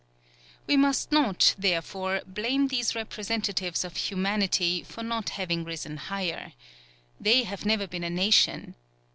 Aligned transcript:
We 0.65 0.77
must 0.77 1.11
not, 1.11 1.53
therefore, 1.59 2.23
blame 2.25 2.69
these 2.69 2.95
representatives 2.95 3.83
of 3.83 3.95
humanity 3.95 4.81
for 4.81 5.03
not 5.03 5.29
having 5.37 5.63
risen 5.63 5.97
higher. 5.97 6.53
They 7.19 7.43
have 7.43 7.67
never 7.67 7.85
been 7.85 8.03
a 8.03 8.09
nation. 8.09 8.73